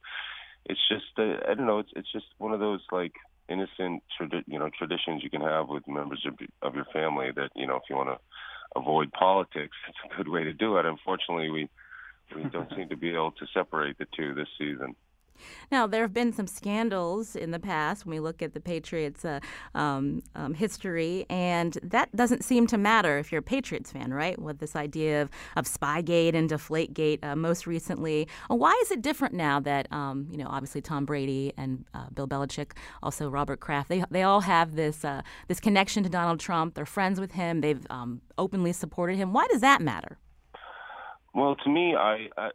[0.65, 1.79] it's just uh, I don't know.
[1.79, 3.13] It's it's just one of those like
[3.47, 7.51] innocent tradi- you know traditions you can have with members of of your family that
[7.55, 8.19] you know if you want to
[8.75, 10.85] avoid politics, it's a good way to do it.
[10.85, 11.69] Unfortunately, we
[12.35, 14.95] we don't seem to be able to separate the two this season.
[15.71, 19.25] Now, there have been some scandals in the past when we look at the Patriots'
[19.25, 19.39] uh,
[19.73, 24.39] um, um, history, and that doesn't seem to matter if you're a Patriots fan, right?
[24.39, 28.27] With this idea of, of Spygate and Deflategate uh, most recently.
[28.49, 32.07] Uh, why is it different now that, um, you know, obviously Tom Brady and uh,
[32.13, 32.71] Bill Belichick,
[33.03, 36.75] also Robert Kraft, they, they all have this, uh, this connection to Donald Trump.
[36.75, 39.33] They're friends with him, they've um, openly supported him.
[39.33, 40.17] Why does that matter?
[41.33, 42.49] Well, to me, I, I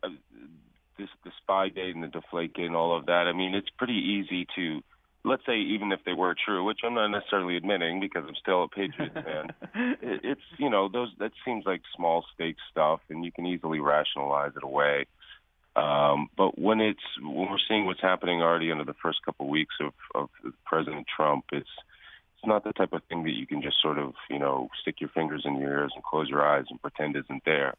[1.00, 3.26] this the Spygate and the Deflategate and all of that.
[3.26, 4.82] I mean, it's pretty easy to
[5.24, 8.64] let's say even if they were true, which I'm not necessarily admitting because I'm still
[8.64, 9.52] a Patriots fan.
[10.02, 13.80] it, it's you know those that seems like small stake stuff, and you can easily
[13.80, 15.06] rationalize it away.
[15.76, 19.50] Um, but when it's when we're seeing what's happening already under the first couple of
[19.50, 20.28] weeks of, of
[20.64, 21.68] President Trump, it's
[22.36, 25.00] it's not the type of thing that you can just sort of you know stick
[25.00, 27.74] your fingers in your ears and close your eyes and pretend isn't there.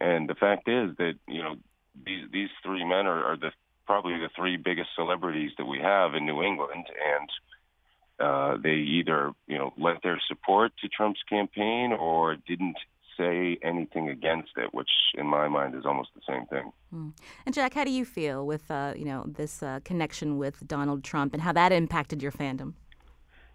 [0.00, 1.56] And the fact is that you know
[2.04, 3.50] these these three men are, are the
[3.86, 7.28] probably the three biggest celebrities that we have in New England, and
[8.20, 12.76] uh, they either you know lent their support to Trump's campaign or didn't
[13.16, 16.72] say anything against it, which in my mind is almost the same thing.
[16.94, 17.12] Mm.
[17.44, 21.04] And Jack, how do you feel with uh, you know this uh, connection with Donald
[21.04, 22.74] Trump and how that impacted your fandom?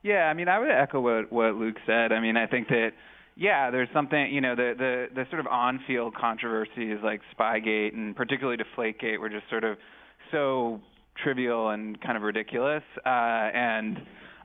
[0.04, 2.12] Yeah, I mean, I would echo what what Luke said.
[2.12, 2.92] I mean, I think that
[3.36, 8.16] yeah, there's something you know the the the sort of on-field controversies like Spygate and
[8.16, 9.78] particularly Deflategate were just sort of
[10.32, 10.80] so
[11.22, 12.84] trivial and kind of ridiculous.
[13.06, 13.98] Uh, and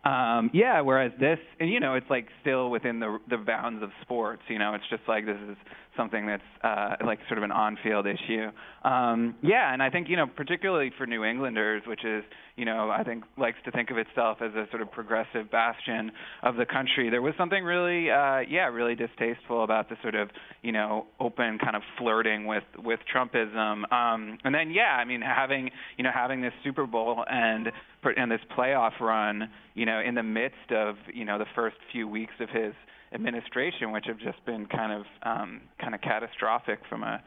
[0.04, 3.90] um, yeah, whereas this, and you know, it's like still within the the bounds of
[4.02, 4.42] sports.
[4.48, 5.56] You know, it's just like this is
[6.00, 8.48] something that's uh, like sort of an on-field issue.
[8.88, 12.24] Um, yeah, and I think you know, particularly for New Englanders, which is
[12.56, 16.12] you know, I think likes to think of itself as a sort of progressive bastion
[16.42, 17.08] of the country.
[17.10, 20.30] There was something really, uh, yeah, really distasteful about the sort of
[20.62, 23.90] you know open kind of flirting with with Trumpism.
[23.92, 27.70] Um, and then yeah, I mean, having you know having this Super Bowl and
[28.16, 32.08] and this playoff run, you know, in the midst of you know the first few
[32.08, 32.72] weeks of his
[33.12, 37.22] administration, which have just been kind of um, kind of catastrophic from a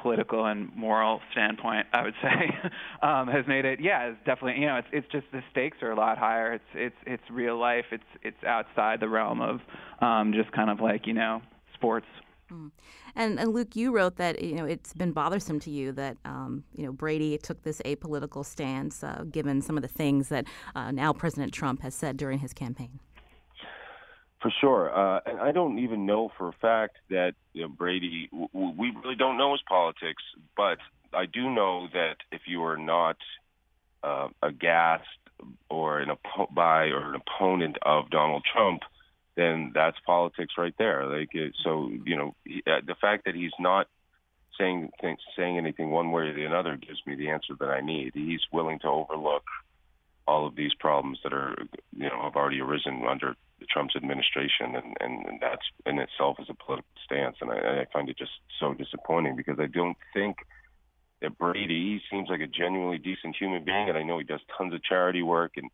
[0.00, 2.70] political and moral standpoint, I would say,
[3.02, 3.80] um, has made it.
[3.80, 4.60] Yeah, it's definitely.
[4.60, 6.54] You know, it's it's just the stakes are a lot higher.
[6.54, 7.86] It's it's it's real life.
[7.90, 9.60] It's it's outside the realm of
[10.00, 11.42] um, just kind of like you know
[11.74, 12.06] sports.
[12.50, 12.70] Mm.
[13.14, 16.64] And, and Luke, you wrote that you know it's been bothersome to you that um,
[16.74, 20.90] you know Brady took this apolitical stance, uh, given some of the things that uh,
[20.90, 23.00] now President Trump has said during his campaign.
[24.40, 28.28] For sure, uh, and I don't even know for a fact that you know, Brady.
[28.30, 30.22] W- we really don't know his politics,
[30.56, 30.78] but
[31.12, 33.16] I do know that if you are not
[34.04, 35.02] uh, aghast
[35.68, 38.82] or an oppo- by or an opponent of Donald Trump,
[39.34, 41.04] then that's politics right there.
[41.06, 41.30] Like
[41.64, 43.88] so, you know, he, uh, the fact that he's not
[44.56, 47.80] saying th- saying anything one way or the other gives me the answer that I
[47.80, 48.12] need.
[48.14, 49.44] He's willing to overlook
[50.26, 51.56] all of these problems that are,
[51.96, 53.34] you know, have already arisen under
[53.66, 57.86] Trump's administration, and, and, and that's in itself is a political stance, and I, I
[57.92, 60.38] find it just so disappointing because I don't think
[61.20, 64.74] that Brady seems like a genuinely decent human being, and I know he does tons
[64.74, 65.70] of charity work, and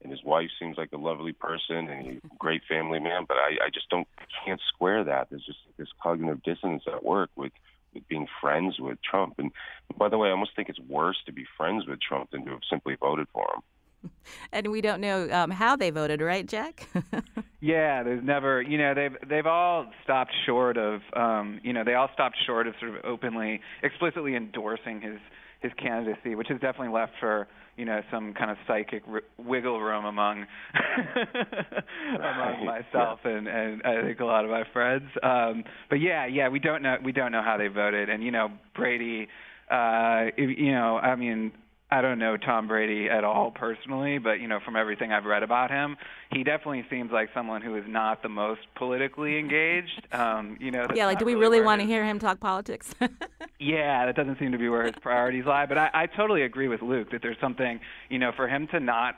[0.00, 3.66] and his wife seems like a lovely person and a great family man, but I,
[3.66, 4.06] I just don't
[4.44, 5.28] can't square that.
[5.28, 7.52] There's just this cognitive dissonance at work with
[7.94, 9.34] with being friends with Trump.
[9.38, 9.50] And
[9.96, 12.52] by the way, I almost think it's worse to be friends with Trump than to
[12.52, 13.62] have simply voted for him.
[14.52, 16.86] And we don't know um, how they voted, right, Jack?
[17.60, 21.94] yeah, there's never, you know, they've they've all stopped short of, um, you know, they
[21.94, 25.18] all stopped short of sort of openly, explicitly endorsing his
[25.60, 29.80] his candidacy, which has definitely left for you know some kind of psychic r- wiggle
[29.80, 30.44] room among
[32.14, 33.30] among myself yeah.
[33.30, 35.08] and and I think a lot of my friends.
[35.22, 38.30] Um, but yeah, yeah, we don't know we don't know how they voted, and you
[38.30, 39.28] know Brady,
[39.70, 41.52] uh, you know, I mean
[41.90, 45.42] I don't know Tom Brady at all personally, but you know from everything I've read
[45.42, 45.96] about him,
[46.30, 50.06] he definitely seems like someone who is not the most politically engaged.
[50.18, 52.92] Um, you know, yeah, like do we really, want to hear him talk politics?
[53.60, 55.66] yeah, that doesn't seem to be where his priorities lie.
[55.66, 57.78] But I, I totally agree with Luke that there's something
[58.08, 59.16] you know for him to not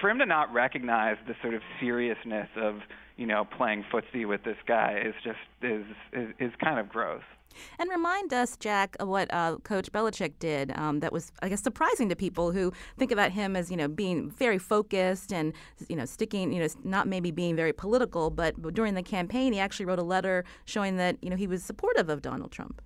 [0.00, 2.76] for him to not recognize the sort of seriousness of
[3.16, 7.22] you know playing footsie with this guy is just is is, is kind of gross.
[7.78, 11.62] And remind us, Jack, of what uh, Coach Belichick did um, that was, I guess,
[11.62, 15.52] surprising to people who think about him as, you know, being very focused and,
[15.88, 19.60] you know, sticking, you know, not maybe being very political, but during the campaign, he
[19.60, 22.82] actually wrote a letter showing that, you know, he was supportive of Donald Trump.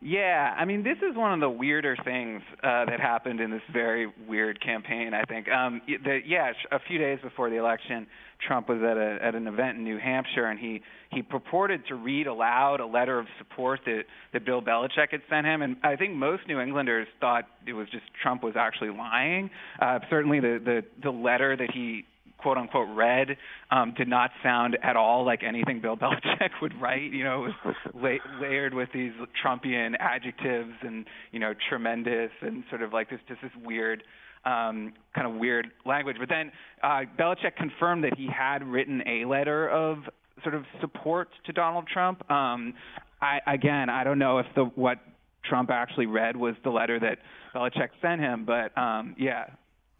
[0.00, 3.62] Yeah, I mean, this is one of the weirder things uh, that happened in this
[3.72, 5.12] very weird campaign.
[5.12, 5.48] I think.
[5.48, 8.06] Um, the, yeah, a few days before the election,
[8.46, 11.96] Trump was at a at an event in New Hampshire, and he he purported to
[11.96, 15.62] read aloud a letter of support that that Bill Belichick had sent him.
[15.62, 19.50] And I think most New Englanders thought it was just Trump was actually lying.
[19.82, 22.04] Uh, certainly, the the the letter that he
[22.38, 23.36] quote unquote read
[23.70, 27.12] um, did not sound at all like anything Bill Belichick would write.
[27.12, 29.12] You know, it was la- layered with these
[29.44, 34.02] Trumpian adjectives and you know tremendous and sort of like this just this weird.
[34.44, 39.24] Um, kind of weird language, but then uh, Belichick confirmed that he had written a
[39.26, 39.98] letter of
[40.42, 42.28] sort of support to Donald Trump.
[42.30, 42.72] Um,
[43.20, 44.98] I, again, I don't know if the what
[45.44, 47.18] Trump actually read was the letter that
[47.54, 49.46] Belichick sent him, but um, yeah,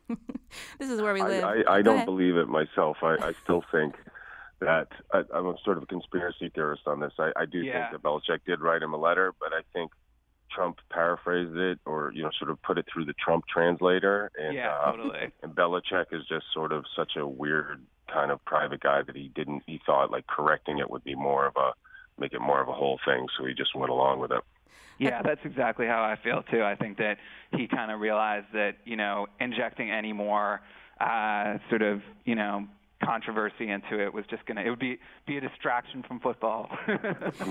[0.79, 1.45] this is where we live.
[1.45, 2.07] I, I, I don't ahead.
[2.07, 2.99] believe it myself.
[3.03, 3.95] I, I still think
[4.61, 7.13] that I, am a sort of a conspiracy theorist on this.
[7.19, 7.91] I, I do yeah.
[7.91, 9.93] think that Belichick did write him a letter, but I think
[10.51, 14.31] Trump paraphrased it or you know sort of put it through the Trump translator.
[14.39, 15.33] And, yeah, uh, totally.
[15.43, 19.31] And Belichick is just sort of such a weird kind of private guy that he
[19.35, 19.63] didn't.
[19.67, 21.73] He thought like correcting it would be more of a
[22.19, 24.41] make it more of a whole thing, so he just went along with it.
[24.99, 26.63] Yeah, that's exactly how I feel too.
[26.63, 27.19] I think that
[27.57, 30.61] he kind of realized that you know injecting any more
[31.01, 32.67] uh, sort of you know
[33.05, 36.69] controversy into it was just gonna it would be be a distraction from football.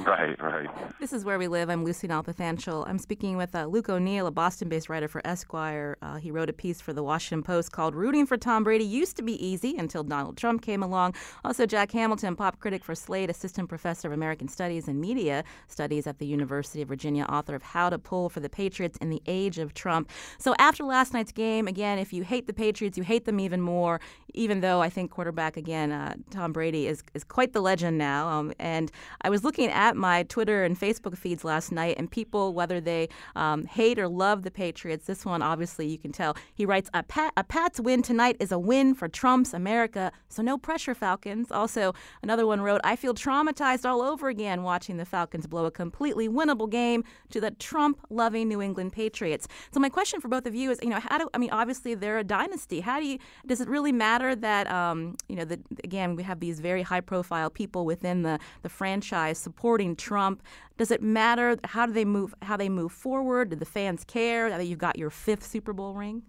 [0.05, 0.67] right, right.
[0.99, 1.69] This is where we live.
[1.69, 2.87] I'm Lucy Nalpathanchel.
[2.87, 5.97] I'm speaking with uh, Luke O'Neill, a Boston-based writer for Esquire.
[6.01, 9.15] Uh, he wrote a piece for the Washington Post called "Rooting for Tom Brady Used
[9.17, 11.13] to Be Easy Until Donald Trump Came Along."
[11.45, 16.07] Also, Jack Hamilton, pop critic for Slate, assistant professor of American Studies and Media Studies
[16.07, 19.21] at the University of Virginia, author of "How to Pull for the Patriots in the
[19.27, 23.03] Age of Trump." So, after last night's game, again, if you hate the Patriots, you
[23.03, 24.01] hate them even more.
[24.37, 28.27] Even though I think quarterback again, uh, Tom Brady, is, is quite the legend now.
[28.27, 32.53] Um, and I was looking at my Twitter and Facebook feeds last night, and people,
[32.53, 36.37] whether they um, hate or love the Patriots, this one obviously you can tell.
[36.53, 40.43] He writes, a, Pat, a Pats win tonight is a win for Trump's America, so
[40.43, 41.51] no pressure, Falcons.
[41.51, 45.71] Also, another one wrote, I feel traumatized all over again watching the Falcons blow a
[45.71, 49.47] completely winnable game to the Trump loving New England Patriots.
[49.71, 51.95] So, my question for both of you is, you know, how do, I mean, obviously
[51.95, 52.81] they're a dynasty.
[52.81, 56.39] How do you, does it really matter that, um, you know, the, again, we have
[56.39, 60.43] these very high profile people within the, the franchise supporting Trump.
[60.77, 63.49] Does it matter how do they move how they move forward?
[63.49, 66.23] Do the fans care that you've got your fifth Super Bowl ring?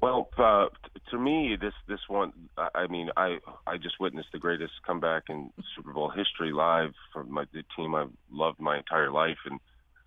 [0.00, 0.66] Well, uh,
[1.10, 2.32] to me, this this one,
[2.74, 7.32] I mean, I I just witnessed the greatest comeback in Super Bowl history live from
[7.32, 9.58] my the team I've loved my entire life, and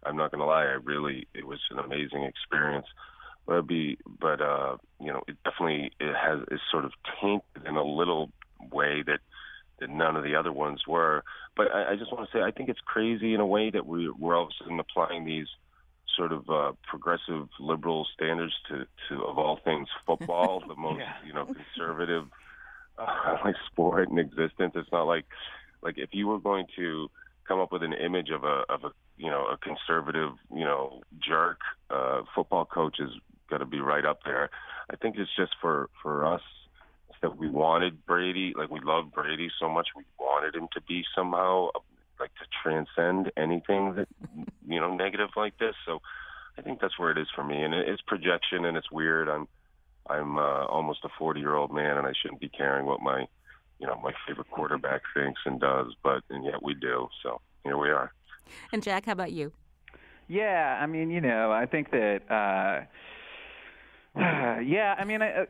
[0.03, 2.85] I'm not going to lie, I really it was an amazing experience
[3.49, 7.75] but be but uh you know it definitely it has is sort of tainted in
[7.75, 8.29] a little
[8.71, 9.19] way that
[9.79, 11.23] that none of the other ones were
[11.57, 13.87] but i, I just want to say i think it's crazy in a way that
[13.87, 15.47] we we're all of a sudden applying these
[16.15, 21.13] sort of uh progressive liberal standards to to of all things football the most yeah.
[21.25, 22.25] you know conservative
[22.99, 25.25] uh, like sport in existence it's not like
[25.81, 27.09] like if you were going to
[27.47, 31.01] come up with an image of a of a you know a conservative you know
[31.19, 33.09] jerk uh football coach is
[33.49, 34.49] got to be right up there.
[34.91, 36.41] I think it's just for for us
[37.21, 41.03] that we wanted Brady, like we love Brady so much, we wanted him to be
[41.15, 41.69] somehow
[42.19, 44.07] like to transcend anything that
[44.67, 45.75] you know negative like this.
[45.85, 46.01] So
[46.57, 49.29] I think that's where it is for me, and it's projection, and it's weird.
[49.29, 49.47] I'm
[50.09, 53.27] I'm uh, almost a 40 year old man, and I shouldn't be caring what my
[53.79, 57.07] you know my favorite quarterback thinks and does, but and yet we do.
[57.23, 58.11] So here we are.
[58.73, 59.51] And Jack, how about you?
[60.27, 62.21] Yeah, I mean, you know, I think that.
[62.29, 62.85] Uh,
[64.65, 65.45] yeah, I mean, I, uh,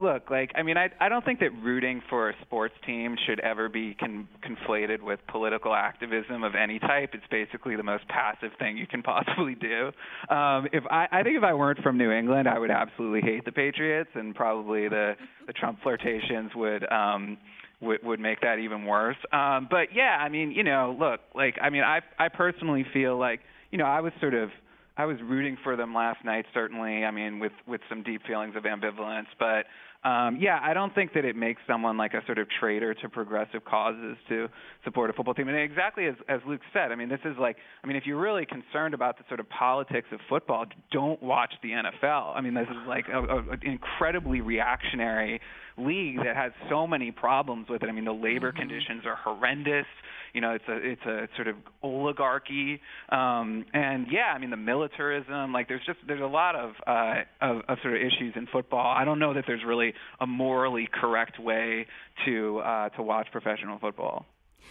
[0.00, 3.40] look, like, I mean, I I don't think that rooting for a sports team should
[3.40, 7.10] ever be con- conflated with political activism of any type.
[7.14, 9.92] It's basically the most passive thing you can possibly do.
[10.34, 13.44] Um, if I I think if I weren't from New England, I would absolutely hate
[13.44, 15.14] the Patriots, and probably the
[15.46, 16.90] the Trump flirtations would.
[16.90, 17.38] um
[17.80, 19.16] would would make that even worse.
[19.32, 23.18] Um, but yeah, I mean, you know, look, like I mean, I I personally feel
[23.18, 23.40] like
[23.72, 24.50] you know I was sort of
[24.96, 27.04] I was rooting for them last night, certainly.
[27.04, 29.66] I mean, with with some deep feelings of ambivalence, but
[30.04, 33.08] um, yeah, I don't think that it makes someone like a sort of traitor to
[33.08, 34.48] progressive causes to
[34.84, 35.46] support a football team.
[35.48, 38.20] And exactly as as Luke said, I mean, this is like, I mean, if you're
[38.20, 42.36] really concerned about the sort of politics of football, don't watch the NFL.
[42.36, 45.40] I mean, this is like an incredibly reactionary
[45.76, 47.88] league that has so many problems with it.
[47.88, 48.58] I mean, the labor mm-hmm.
[48.58, 49.86] conditions are horrendous.
[50.34, 54.56] You know, it's a it's a sort of oligarchy, um, and yeah, I mean the
[54.56, 55.52] militarism.
[55.52, 58.94] Like, there's just there's a lot of, uh, of of sort of issues in football.
[58.96, 61.86] I don't know that there's really a morally correct way
[62.24, 64.24] to uh, to watch professional football.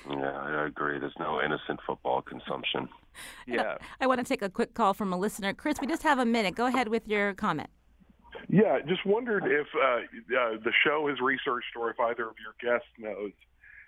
[0.10, 1.00] Yeah, I agree.
[1.00, 2.90] There's no innocent football consumption.
[3.46, 3.76] Yeah.
[4.02, 5.54] I want to take a quick call from a listener.
[5.54, 6.56] Chris, we just have a minute.
[6.56, 7.70] Go ahead with your comment.
[8.50, 10.02] Yeah, just wondered if uh,
[10.38, 13.32] uh, the show has researched or if either of your guests knows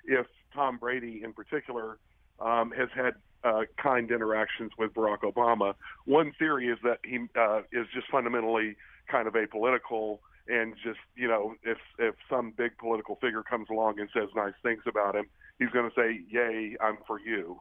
[0.06, 1.97] if Tom Brady in particular
[2.39, 5.74] um, has had uh, kind interactions with Barack Obama.
[6.06, 8.76] One theory is that he uh, is just fundamentally
[9.10, 13.99] kind of apolitical and just you know if if some big political figure comes along
[13.99, 15.26] and says nice things about him,
[15.60, 17.58] he's going to say, "Yay, I'm for you."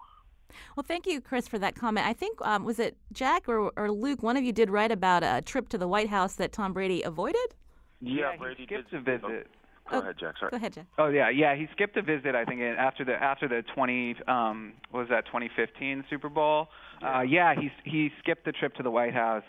[0.77, 2.07] Well, thank you, Chris, for that comment.
[2.07, 4.23] I think um, was it Jack or, or Luke?
[4.23, 7.03] One of you did write about a trip to the White House that Tom Brady
[7.03, 7.55] avoided.
[8.01, 9.01] Yeah, yeah Brady skipped did.
[9.01, 9.47] a visit.
[9.91, 10.35] Go ahead, Jack.
[10.39, 10.51] Sorry.
[10.51, 10.87] Go ahead, Jack.
[10.99, 11.55] Oh yeah, yeah.
[11.55, 12.35] He skipped a visit.
[12.35, 16.69] I think after the after the 20 um what was that 2015 Super Bowl.
[17.01, 17.19] Yeah.
[17.19, 19.45] Uh, yeah, he he skipped the trip to the White House.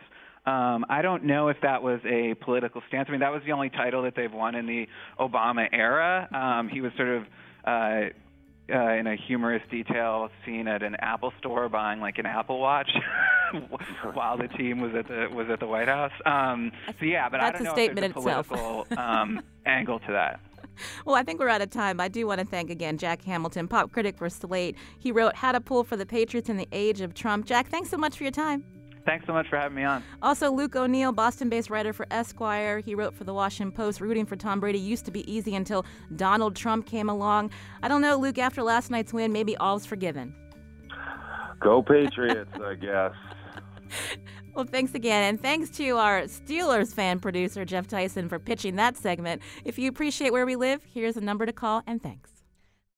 [0.45, 3.05] Um, I don't know if that was a political stance.
[3.07, 4.87] I mean, that was the only title that they've won in the
[5.17, 6.27] Obama era.
[6.33, 7.23] Um, he was sort of
[7.63, 8.09] uh,
[8.71, 12.89] uh, in a humorous detail seen at an Apple store buying like an Apple Watch
[14.13, 16.13] while the team was at the was at the White House.
[16.25, 19.41] Um, so yeah, but That's I don't a know statement if there's a political um,
[19.65, 20.39] angle to that.
[21.05, 21.99] Well, I think we're out of time.
[21.99, 24.75] I do want to thank again Jack Hamilton, pop critic for Slate.
[24.97, 27.45] He wrote How to Pull for the Patriots in the Age of Trump.
[27.45, 28.63] Jack, thanks so much for your time.
[29.05, 30.03] Thanks so much for having me on.
[30.21, 32.79] Also, Luke O'Neill, Boston based writer for Esquire.
[32.79, 35.85] He wrote for the Washington Post rooting for Tom Brady used to be easy until
[36.15, 37.51] Donald Trump came along.
[37.81, 40.33] I don't know, Luke, after last night's win, maybe all's forgiven.
[41.59, 43.13] Go Patriots, I guess.
[44.55, 45.23] Well, thanks again.
[45.23, 49.41] And thanks to our Steelers fan producer, Jeff Tyson, for pitching that segment.
[49.65, 52.42] If you appreciate where we live, here's a number to call, and thanks.